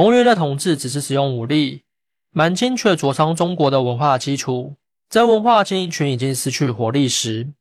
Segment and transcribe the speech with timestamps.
[0.00, 1.82] 谋略的统治只是使用武力，
[2.30, 4.76] 满清却灼伤中国的文化基础。
[5.10, 7.52] 在文化建立群已经失去活力时，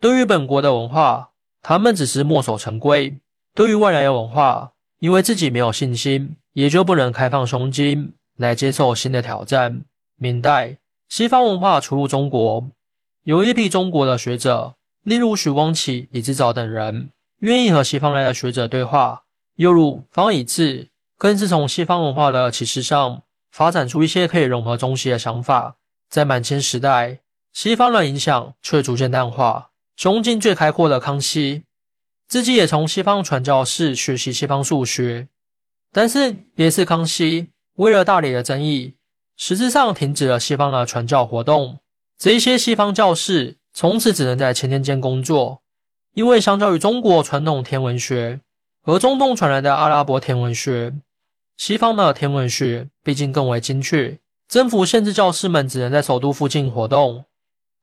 [0.00, 1.30] 对于本国的文化，
[1.62, 3.20] 他们只是墨守成规；
[3.54, 9.82] 对于外来的文化，因为自己没有信心，也就不能开放胸襟来接受新的挑战。
[10.16, 10.78] 明代
[11.08, 12.68] 西方文化出入中国，
[13.22, 14.74] 有一批中国的学者，
[15.04, 17.10] 例如许光启、李之藻等人，
[17.42, 19.22] 愿意和西方来的学者对话；
[19.54, 25.76] 又如方以智，更是从西方文化的启示上发展出一些可以融合中西的想法。
[26.08, 27.20] 在满清时代，
[27.52, 29.70] 西方的影响却逐渐淡化。
[29.96, 31.64] 胸襟最开阔的康熙，
[32.28, 35.28] 自己也从西方传教士学习西方数学，
[35.90, 38.94] 但是也是康熙为了大理的争议。
[39.38, 41.80] 实质上停止了西方的传教活动，
[42.18, 45.62] 这一些西方教士从此只能在前天间工作，
[46.14, 48.40] 因为相较于中国传统天文学
[48.82, 50.94] 和中东传来的阿拉伯天文学，
[51.56, 54.18] 西方的天文学毕竟更为精确。
[54.48, 57.24] 政府限制教师们只能在首都附近活动，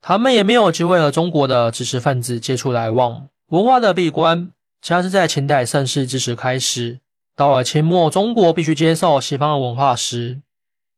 [0.00, 3.28] 他们也没有机会和中国的知识分子接触来往。
[3.48, 4.50] 文化的闭关，
[4.80, 7.00] 恰是在清代盛世之时开始。
[7.36, 10.40] 到了清末，中国必须接受西方的文化时。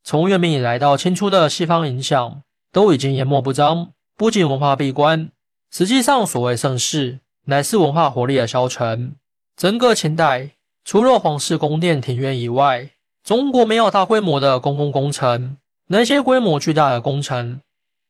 [0.05, 5.31] 从元明以来到清初的西方影响都已经淹没不彰，不仅文化闭关，
[5.73, 9.17] 实际上所谓盛世乃是文化活力的消沉。
[9.57, 10.51] 整个清代
[10.87, 12.91] 除了皇室宫殿庭院以外，
[13.25, 15.56] 中国没有大规模的公共工程。
[15.89, 17.61] 那些规模巨大的工程，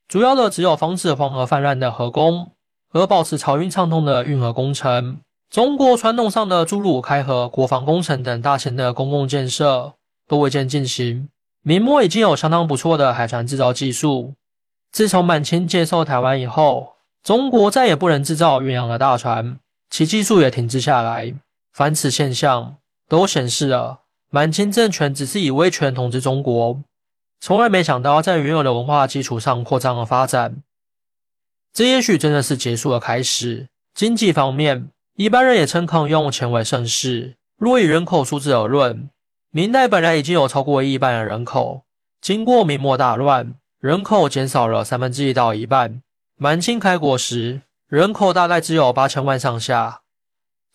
[0.07, 2.53] 主要的只有防止黄河泛滥的河工
[2.91, 5.21] 和保持漕运畅通的运河工程。
[5.49, 9.95] 中国传统上的筑路、开河、国防工程等大型的公共建设
[10.29, 11.31] 都未见进行。
[11.63, 14.35] 明末已经有相当不错的海船制造技术。
[14.93, 21.33] 自从满清接收台湾以后，中国再也不能制造远洋的大船，其技术也停滞下来。
[21.77, 26.81] 凡此现象，都显示了满清政权只是以威权统治中国，
[27.39, 30.63] 从来没想到在原有的文化基础上扩张和发展。
[31.75, 33.69] 这也许真的是结束的开始。
[33.95, 37.37] 经济方面，一般人也称抗用钱为盛世。
[37.59, 39.11] 若以人口数字而论，
[39.51, 41.83] 明代本来已经有超过一半的人口，
[42.23, 46.01] 经过明末大乱，人口减少了三分之一到一半。
[46.39, 50.01] 满清开国时，人口大概只有八千万上下。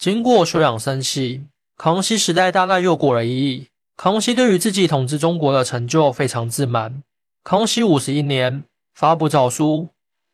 [0.02, 1.44] 经过休养生息，
[1.78, 3.68] 康熙时代大概又过了一亿。
[3.96, 7.04] 康熙对于自己统治中国的成就非常自满。
[7.44, 8.64] 康熙五十一年
[8.96, 9.90] 发布诏书，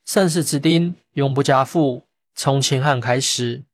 [0.06, 2.04] 盛世之丁永不加赋。
[2.34, 3.66] 从秦汉开始，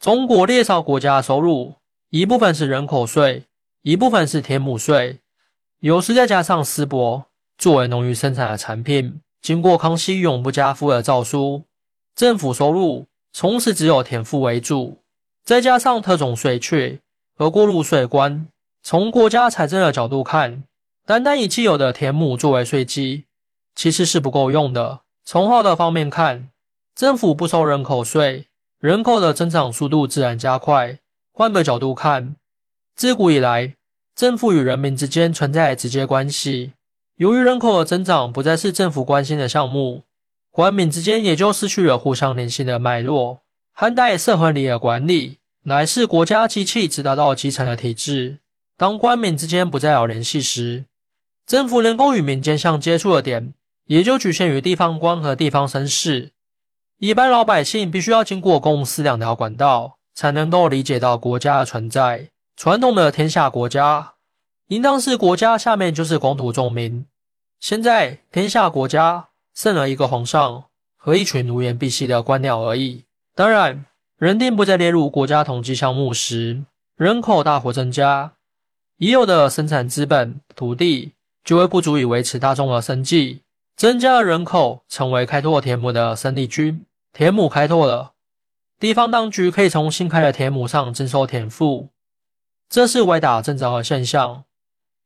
[0.00, 1.74] 中国列朝国家收入
[2.08, 3.44] 一部分是人口税。
[3.82, 5.18] 一部分是田亩税，
[5.80, 7.24] 有时再加上丝帛
[7.58, 9.20] 作为农渔生产的产品。
[9.42, 11.64] 经过康熙永不加赋的诏书，
[12.14, 15.01] 政府收入从此只有田赋为主，
[15.44, 17.00] 再加上特种税却
[17.36, 18.46] 和过路税关。
[18.82, 20.64] 从国家财政的角度看，
[21.04, 23.24] 单单以既有的田亩作为税基，
[23.74, 25.00] 其实是不够用的。
[25.24, 26.48] 从好的方面看，
[26.94, 28.46] 政府不收人口税，
[28.78, 30.98] 人口的增长速度自然加快。
[31.32, 32.36] 换个角度看。
[32.94, 33.74] 自古以来，
[34.14, 36.72] 政府与人民之间存在直接关系。
[37.16, 40.02] 由于人口的增长不再是政府关心的项目，
[40.50, 43.41] 官民之间也就失去了互相联系的脉络。
[43.72, 48.38] 汉代社会里的管理乃是国家机器直达到基层的体制。
[48.76, 50.84] 当官民之间不再有联系时，
[51.46, 53.54] 政府能够与民间相接触的点
[53.86, 56.32] 也就局限于地方官和地方绅士。
[56.98, 62.28] 一般老百姓必须要经过公司两条管道，才能够理解到国家的存在。
[62.56, 64.14] 传统的天下国家，
[64.68, 67.06] 应当是国家下面就是广土众民。
[67.58, 70.64] 现在天下国家剩了一个皇上
[70.96, 73.04] 和一群奴颜婢膝的官僚而已。
[73.34, 73.86] 当然，
[74.18, 76.64] 人丁不再列入国家统计项目时，
[76.96, 78.34] 人口大幅增加，
[78.98, 83.40] 已有的生产资本、土地就会不足以维持大众的生计。
[83.74, 86.84] 增加了人口，成为开拓田亩的生力军。
[87.12, 88.12] 田亩开拓了，
[88.78, 91.88] 地方当局可以从新开的田亩上征收田赋。
[92.68, 94.44] 这是歪打正着的现象。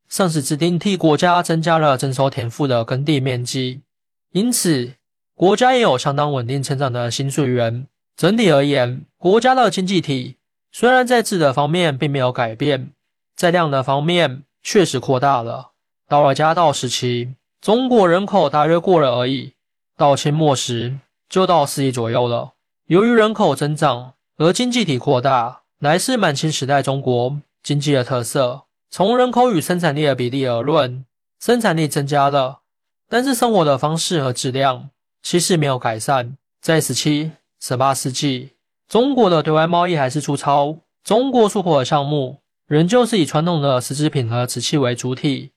[0.09, 3.83] 盛世之定替国家增加了征收田赋的耕地面积，
[4.33, 4.95] 因此
[5.35, 7.87] 国家也有相当稳定成长的薪税源。
[8.17, 10.37] 整体而言，国家的经济体
[10.73, 12.93] 虽然在质的方面并没有改变，
[13.37, 15.73] 在量的方面确实扩大了。
[16.09, 19.53] 到了嘉道时期，中国人口大约过了而已；
[19.97, 20.99] 到清末时，
[21.29, 22.53] 就到四亿左右了。
[22.87, 27.39] 由于人口增长而经济体扩大，乃是满清时代中国。
[27.63, 31.05] 经济的特色，从人口与生产力的比例而论，
[31.41, 32.61] 生产力增加了，
[33.09, 34.91] 但是生活的方式和质量
[35.21, 36.37] 其实没有改善。
[36.61, 38.51] 在十七、十八世纪，
[38.89, 45.53] 中国的对外贸易还是粗糙，中国出口的项目仍旧是以传统的丝织品和瓷器为主体，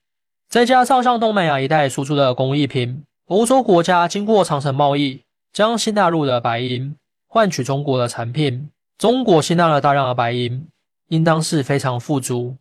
[0.48, 6.96] 再加上向东南亚一带输出的工艺品，欧洲国家经过长城贸易，将新大陆的白银
[7.28, 10.66] 换取中国的产品，中国吸纳了大量的白银，
[11.08, 12.56] 应当是非常富足。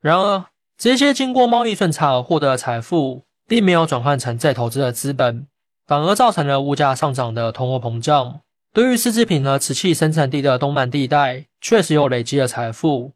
[0.00, 0.44] 然而，
[0.78, 5.46] 这些经过贸易顺差而获得的财富，并没有转换成再投资的资本，
[5.86, 8.40] 反而造成了物价上涨的通货膨胀。
[8.74, 13.12] 对于丝织品和瓷器生产地的东南地带，确实有累积的财富，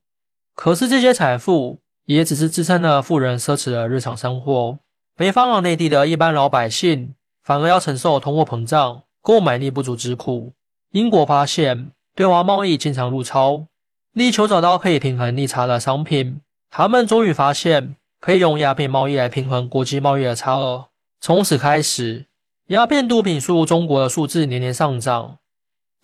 [0.55, 4.79] 可是这些财富也只是支撑了富人奢侈的日常生活，
[5.17, 7.13] 北方和内地的一般老百姓
[7.43, 10.53] 反而要承受通货膨胀、购买力不足之苦。
[10.93, 13.67] 英国发现对华贸易经常入超，
[14.13, 16.41] 力求找到可以平衡逆差的商品，
[16.71, 20.87] 他们终于发现可以用鸦片贸易来平衡国际贸易的差额。
[21.21, 22.27] 从此开始，
[22.69, 25.39] 鸦片毒品输入中国的数字年年上涨。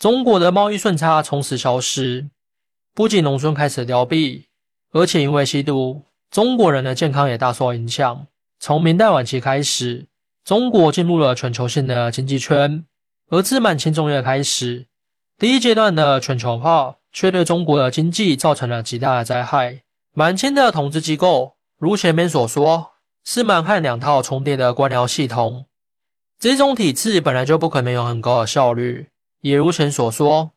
[0.04, 2.28] 中国的贸易顺差从此消失，
[2.92, 4.44] 不仅农村开始凋敝，
[4.92, 8.26] 而且因为吸毒，中国人的健康也大受影响。
[8.60, 10.04] 从明代晚期开始，
[10.44, 12.84] 中国进入了全球性的经济圈，
[13.30, 14.88] 而自满清中叶开始，
[15.38, 19.84] 第一阶段的全球化却对中国的经济造成了极大的灾害。
[20.12, 22.90] 满清的统治机构，如前面所说，
[23.24, 25.64] 是满汉两套重叠的官僚系统，
[26.38, 29.06] 这种体制本来就不可能有很高的效率。
[29.44, 30.52] 也如前所说，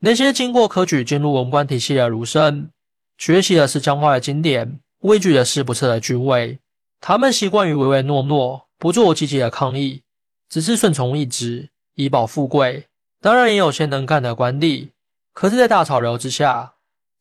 [0.00, 2.70] 那些经过科举进入文官体系的儒生，
[3.16, 6.58] 学习的是僵化的经典，畏惧的是不测的君位。
[7.00, 10.02] 他们习惯于唯唯诺诺，不做积极的抗议，
[10.48, 12.86] 只是顺从意志，以保富贵。
[13.20, 14.88] 当然，也有些能干的官吏，
[15.32, 16.72] 可是，在大潮流之下，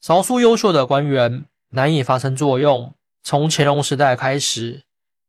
[0.01, 2.95] 少数优秀的官员难以发生作用。
[3.23, 4.81] 从乾隆时代开始，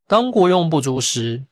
[0.08, 1.42] 当国用不足时，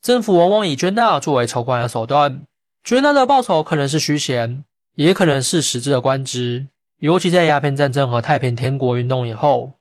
[0.00, 2.44] 政府往往以捐纳作为筹款的手段。
[2.88, 4.64] 捐纳的报酬可能是虚衔，
[4.94, 6.68] 也可能是实质的官职。
[7.00, 9.74] 尤其在鸦片战争和太平天国运动以后，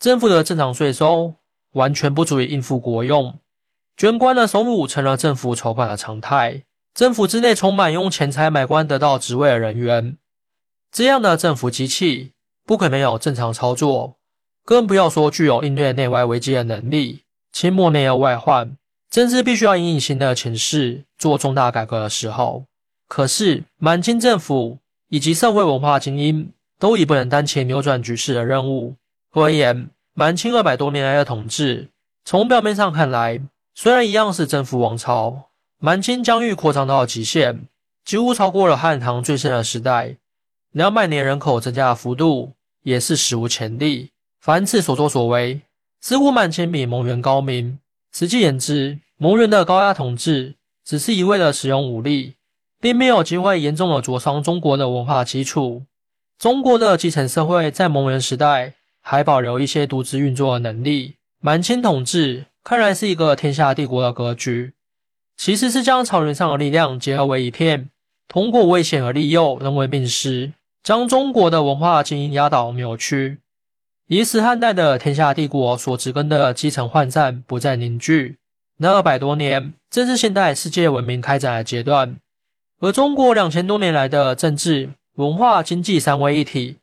[0.00, 1.34] 政府的正常税收
[1.74, 3.38] 完全不足以应付国用，
[3.96, 6.64] 捐官的收入成了政府筹款的常态。
[6.94, 10.18] 政府之内充满用钱财买官得到职位的人员，
[10.90, 12.32] 这样的政府机器
[12.66, 14.16] 不可能有正常操作，
[14.64, 17.22] 更不要说具有应对内外危机的能力。
[17.52, 18.76] 清末内忧外患。
[19.10, 22.64] 政治必须要因应新的情势做重大改革的时候，
[23.08, 24.78] 可是满清政府
[25.08, 28.96] 以及社会文化精英都已不能担起扭转局势的任务。
[29.32, 31.88] 而言，满清二百多年来的统治，
[32.24, 33.40] 从表面上看来，
[33.74, 37.66] 虽然一样是征服王朝，满清疆域扩张到极限，
[38.04, 40.16] 几乎超过了汉唐最盛的时代，
[40.72, 42.52] 两百年人口增加的幅度
[42.82, 44.10] 也是史无前例。
[44.40, 45.62] 凡此所作所为，
[46.00, 47.78] 似乎满清比蒙元高明。
[48.12, 52.34] 实际言之，蒙元的高压统治只是一味的使用武力，
[52.80, 55.84] 并没有机会严重的灼伤中国的文化基础。
[56.38, 61.16] 中国的基层社会在蒙元时代还保留一些独自运作的能力。
[61.40, 64.72] 满清统治看来是一个天下帝国的格局，
[65.36, 67.90] 其实是将草原上的力量结合为一片，
[68.26, 70.52] 通过危险和利诱，人为病施，
[70.82, 73.38] 将中国的文化精英压倒扭曲。
[74.10, 78.38] 以使汉代的天下帝国所植根的基层涣散不再凝聚。
[78.78, 82.16] 那二百多年正是现代世界文明开展的阶段，
[82.80, 86.78] 而中国两千多年来的政治、文化、经济三位一体，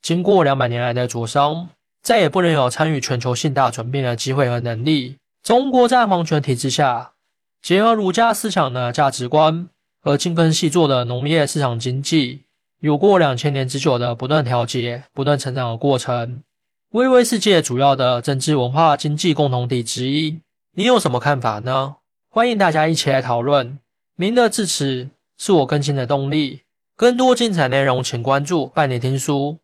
[0.00, 1.68] 经过两百年来的灼伤，
[2.02, 5.16] 再也不能有参与全球性大转变的机会和能力。
[5.42, 7.12] 中国在皇权体制下，
[7.60, 9.68] 结合儒家思想的价值观
[10.00, 12.40] 和精耕细作的农业市场经济，
[12.80, 16.42] 有过两千年之久的不断调节、不断成长的过程。
[16.90, 20.40] 微微世界主要的政治文化经济共同体之一，
[20.72, 21.94] 你有什么看法呢？
[22.28, 23.78] 欢迎大家一起来讨论。
[24.16, 26.62] 您的支持是我更新的动力。
[26.96, 29.58] 更多精彩内容，请关注拜年听书。